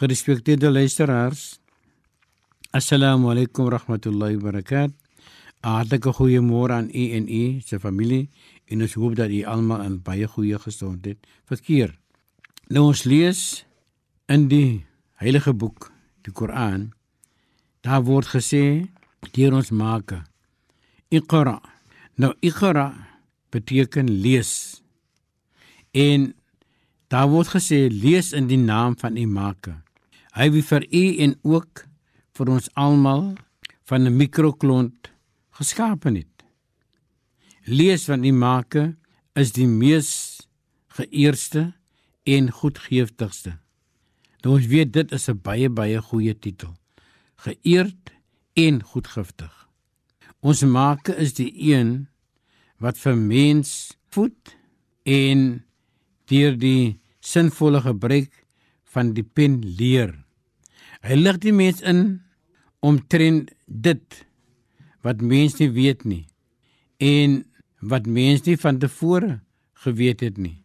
Gerespekteerde 0.00 0.70
luisteraars 0.70 1.60
Assalamu 2.72 3.28
alaykum 3.28 3.66
rahmatullahi 3.68 4.38
wa 4.40 4.48
barakatuh 4.48 4.94
Hartlike 5.60 6.12
goeiemôre 6.16 6.72
aan 6.72 6.88
u 6.88 7.02
en 7.16 7.26
u 7.28 7.60
se 7.60 7.78
familie 7.78 8.30
en 8.64 8.80
ons 8.80 8.94
hoop 8.94 9.16
dat 9.18 9.28
u 9.28 9.42
almal 9.44 9.82
in 9.84 9.98
baie 10.00 10.24
goeie 10.26 10.58
gesondheid 10.58 11.26
verkeer. 11.44 11.92
Nou 12.72 12.86
ons 12.86 13.02
lees 13.04 13.66
in 14.32 14.48
die 14.48 14.86
heilige 15.20 15.52
boek, 15.52 15.92
die 16.24 16.32
Koran, 16.32 16.94
Daar 17.84 18.00
word 18.00 18.32
gesê 18.32 18.88
deur 19.36 19.58
ons 19.60 19.68
maker. 19.68 20.24
Iqra. 21.12 21.58
Nou 22.16 22.32
Iqra 22.40 22.88
beteken 23.52 24.08
lees. 24.08 24.80
En 25.92 26.32
daar 27.12 27.28
word 27.28 27.52
gesê 27.52 27.84
lees 27.92 28.32
in 28.32 28.48
die 28.48 28.62
naam 28.64 28.96
van 28.96 29.20
U 29.20 29.28
maker. 29.28 29.82
Hy 30.38 30.50
wie 30.54 30.62
vir 30.62 30.86
u 30.94 31.04
en 31.24 31.34
ook 31.42 31.86
vir 32.38 32.50
ons 32.54 32.68
almal 32.74 33.36
van 33.88 34.06
'n 34.06 34.16
mikroklont 34.16 35.10
geskape 35.58 36.10
het. 36.14 36.44
Lees 37.64 38.04
van 38.04 38.24
U 38.24 38.32
maker 38.32 38.96
is 39.34 39.52
die 39.52 39.66
mees 39.66 40.40
geëerde 40.88 41.74
en 42.24 42.50
goedgeeftigste. 42.50 43.58
Nou 44.42 44.54
ons 44.56 44.66
weet 44.66 44.92
dit 44.92 45.12
is 45.12 45.28
'n 45.28 45.40
baie 45.42 45.68
baie 45.68 46.00
goeie 46.02 46.38
titel 46.38 46.80
geëerd 47.44 48.12
en 48.60 48.82
goedgiftig. 48.82 49.52
Ons 50.40 50.64
maker 50.64 51.16
is 51.18 51.34
die 51.36 51.52
een 51.72 52.08
wat 52.80 52.98
vir 52.98 53.16
mens 53.16 53.96
voed 54.12 54.56
en 55.04 55.64
deur 56.32 56.56
die 56.56 57.00
sinvolle 57.20 57.80
gebruik 57.84 58.39
van 58.94 59.12
die 59.14 59.24
pen 59.24 59.60
leer. 59.78 60.12
Hy 61.06 61.16
lig 61.16 61.38
die 61.44 61.54
mens 61.54 61.80
in 61.80 62.20
omtrent 62.84 63.52
dit 63.66 64.20
wat 65.04 65.22
mens 65.24 65.58
nie 65.60 65.70
weet 65.72 66.04
nie 66.04 66.26
en 67.00 67.40
wat 67.80 68.06
mens 68.06 68.44
nie 68.44 68.58
van 68.60 68.78
tevore 68.80 69.40
geweet 69.84 70.20
het 70.20 70.36
nie. 70.36 70.58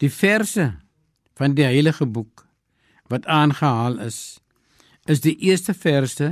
Die 0.00 0.12
verse 0.12 0.66
van 1.40 1.56
die 1.56 1.64
heilige 1.64 2.06
boek 2.06 2.44
wat 3.12 3.26
aangehaal 3.26 3.98
is 4.04 4.40
is 5.10 5.22
die 5.24 5.36
eerste 5.48 5.74
verse 5.74 6.28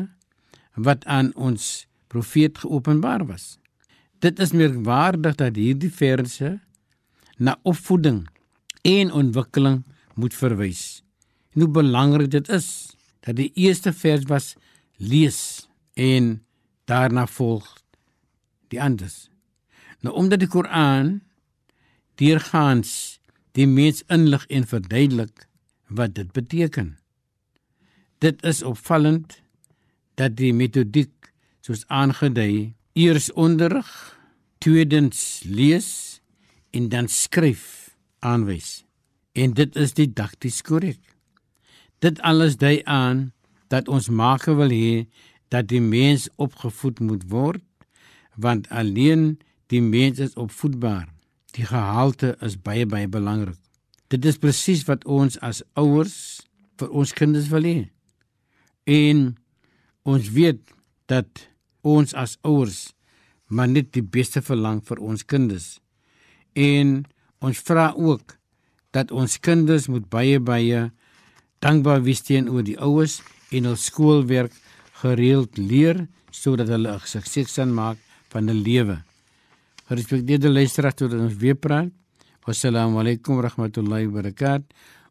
wat 0.77 1.05
aan 1.05 1.33
ons 1.34 1.89
profeet 2.12 2.61
geopenbaar 2.62 3.25
was. 3.27 3.56
Dit 4.22 4.39
is 4.39 4.53
merkwaardig 4.53 5.36
dat 5.41 5.56
hierdie 5.56 5.92
verse 5.92 6.59
na 7.39 7.56
opvoeding 7.62 8.27
en 8.83 9.12
ontwikkeling 9.12 9.83
moet 10.14 10.34
verwys. 10.34 11.03
En 11.54 11.60
hoe 11.60 11.70
belangrik 11.70 12.30
dit 12.30 12.48
is 12.48 12.96
dat 13.20 13.36
die 13.36 13.50
eerste 13.54 13.92
vers 13.92 14.24
was 14.28 14.54
lees 14.96 15.68
en 15.94 16.44
daarna 16.84 17.27
volg 17.27 17.77
die 18.68 18.82
anders. 18.82 19.28
Nou 20.00 20.14
omdat 20.16 20.38
die 20.38 20.48
Koran 20.48 21.20
deurgaans 22.14 23.19
die 23.56 23.66
mens 23.66 24.03
inlig 24.06 24.47
en 24.47 24.66
verduidelik 24.66 25.47
wat 25.87 26.14
dit 26.14 26.32
beteken. 26.32 26.98
Dit 28.19 28.42
is 28.42 28.62
opvallend 28.62 29.41
dat 30.19 30.37
die 30.37 30.53
metodiek 30.54 31.32
soos 31.62 31.84
aangedui 31.87 32.75
eers 32.98 33.31
onderrig, 33.32 33.88
tweedens 34.58 35.42
lees 35.47 36.20
en 36.75 36.88
dan 36.88 37.08
skryf 37.08 37.94
aanwys. 38.19 38.84
En 39.32 39.54
dit 39.54 39.76
is 39.76 39.94
didakties 39.94 40.62
korrek. 40.62 41.00
Dit 41.98 42.20
alles 42.20 42.56
dui 42.56 42.81
aan 42.84 43.32
dat 43.69 43.88
ons 43.88 44.09
maak 44.09 44.47
wil 44.47 44.70
hê 44.70 45.06
dat 45.53 45.69
die 45.69 45.82
mens 45.82 46.28
opgevoed 46.36 47.00
moet 47.00 47.25
word 47.31 47.64
want 48.38 48.69
alleen 48.70 49.38
die 49.66 49.82
mens 49.82 50.19
is 50.22 50.37
opvoedbaar. 50.38 51.08
Die 51.58 51.66
gehalte 51.66 52.37
is 52.41 52.54
baie 52.62 52.87
baie 52.87 53.08
belangrik. 53.08 53.58
Dit 54.08 54.25
is 54.25 54.38
presies 54.38 54.84
wat 54.87 55.04
ons 55.04 55.37
as 55.42 55.64
ouers 55.75 56.47
vir 56.78 56.92
ons 56.94 57.12
kinders 57.12 57.50
wil 57.50 57.66
hê. 57.66 57.81
En 58.87 59.34
ons 60.06 60.31
weet 60.32 60.62
dat 61.10 61.48
ons 61.82 62.14
as 62.14 62.38
ouers 62.47 62.92
maar 63.48 63.69
net 63.69 63.91
die 63.97 64.04
beste 64.04 64.42
verlang 64.44 64.78
vir 64.84 65.00
ons 65.03 65.25
kinders. 65.25 65.78
En 66.54 67.03
ons 67.44 67.60
vra 67.66 67.91
ook 67.97 68.37
dat 68.94 69.10
ons 69.10 69.38
kinders 69.42 69.88
moet 69.91 70.06
baie 70.12 70.38
baie 70.41 70.88
dankbaar 71.64 72.02
wees 72.02 72.22
teenoor 72.22 72.62
die 72.62 72.78
ouers 72.78 73.20
en 73.50 73.64
hul 73.64 73.76
skoolwerk 73.76 74.54
gereeld 75.02 75.58
leer 75.58 76.06
sodat 76.30 76.69
hulle 76.69 76.91
'n 76.94 77.00
sukses 77.04 77.54
kan 77.54 77.74
maak 77.74 77.98
van 78.30 78.50
'n 78.50 78.62
lewe. 78.62 79.02
Gerespekteerde 79.88 80.48
luisteraars, 80.48 80.94
tot 80.94 81.12
ons 81.12 81.36
weer 81.36 81.54
praat. 81.54 81.91
Wassalamu 82.44 82.98
alaykum 83.00 83.41
rahmatullahi 83.41 84.06
wa 84.06 84.22
barakatuh. 84.22 84.69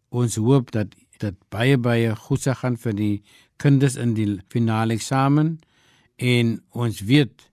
Ons 0.10 0.36
hoop 0.36 0.72
dat 0.72 0.88
dit 1.18 1.36
baie 1.50 1.78
baie 1.78 2.16
goed 2.16 2.42
sal 2.42 2.56
gaan 2.56 2.78
vir 2.78 2.94
die 2.94 3.22
kinders 3.58 3.96
in 3.96 4.14
die 4.14 4.40
finale 4.50 4.94
eksamen 4.94 5.60
en 6.16 6.62
ons 6.72 7.02
weet 7.02 7.50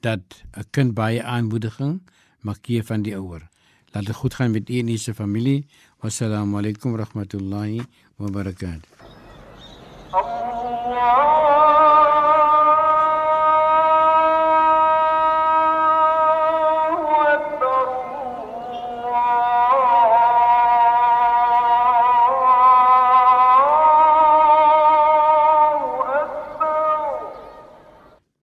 dat 0.00 0.22
'n 0.56 0.64
kind 0.70 0.94
baie 0.94 1.22
aanmoediging 1.22 2.00
maak 2.40 2.58
gee 2.62 2.82
van 2.82 3.02
die 3.02 3.16
ouer. 3.16 3.48
Laat 3.92 4.06
dit 4.06 4.14
goed 4.14 4.34
gaan 4.34 4.50
met 4.50 4.68
u 4.70 4.78
en 4.78 4.88
u 4.88 4.96
se 4.96 5.14
familie. 5.14 5.66
Wassalamu 6.00 6.56
alaykum 6.56 6.92
wa 6.92 6.98
rahmatullahi 6.98 7.82
wa 8.16 8.30
barakatuh. 8.30 8.90
Allah 10.12 11.55